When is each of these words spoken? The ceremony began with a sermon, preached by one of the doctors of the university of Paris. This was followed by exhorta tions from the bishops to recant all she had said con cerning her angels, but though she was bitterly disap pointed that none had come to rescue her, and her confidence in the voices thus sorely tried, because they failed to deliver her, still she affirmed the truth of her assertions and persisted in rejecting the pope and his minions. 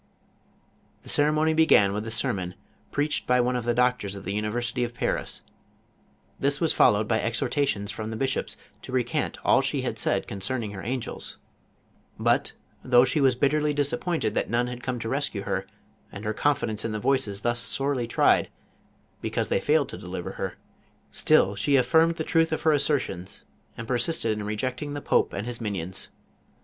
The 1.03 1.09
ceremony 1.09 1.53
began 1.53 1.93
with 1.93 2.07
a 2.07 2.09
sermon, 2.09 2.55
preached 2.91 3.27
by 3.27 3.39
one 3.39 3.55
of 3.55 3.65
the 3.65 3.73
doctors 3.75 4.15
of 4.15 4.25
the 4.25 4.33
university 4.33 4.83
of 4.83 4.95
Paris. 4.95 5.43
This 6.39 6.59
was 6.59 6.73
followed 6.73 7.07
by 7.07 7.19
exhorta 7.19 7.67
tions 7.67 7.91
from 7.91 8.09
the 8.09 8.15
bishops 8.17 8.57
to 8.81 8.91
recant 8.91 9.37
all 9.45 9.61
she 9.61 9.83
had 9.83 9.99
said 9.99 10.27
con 10.27 10.39
cerning 10.39 10.73
her 10.73 10.81
angels, 10.81 11.37
but 12.17 12.53
though 12.83 13.05
she 13.05 13.21
was 13.21 13.35
bitterly 13.35 13.75
disap 13.75 13.99
pointed 14.01 14.33
that 14.33 14.49
none 14.49 14.65
had 14.65 14.81
come 14.81 14.97
to 14.97 15.07
rescue 15.07 15.43
her, 15.43 15.67
and 16.11 16.25
her 16.25 16.33
confidence 16.33 16.83
in 16.83 16.93
the 16.93 16.99
voices 16.99 17.41
thus 17.41 17.59
sorely 17.59 18.07
tried, 18.07 18.49
because 19.21 19.49
they 19.49 19.61
failed 19.61 19.89
to 19.89 19.99
deliver 19.99 20.31
her, 20.31 20.57
still 21.11 21.53
she 21.53 21.75
affirmed 21.75 22.15
the 22.15 22.23
truth 22.23 22.51
of 22.51 22.63
her 22.63 22.71
assertions 22.71 23.43
and 23.77 23.87
persisted 23.87 24.31
in 24.35 24.47
rejecting 24.47 24.95
the 24.95 24.99
pope 24.99 25.31
and 25.31 25.45
his 25.45 25.61
minions. 25.61 26.09